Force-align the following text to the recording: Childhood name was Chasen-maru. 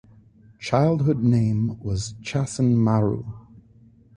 Childhood 0.57 1.19
name 1.21 1.77
was 1.83 2.15
Chasen-maru. 2.23 3.23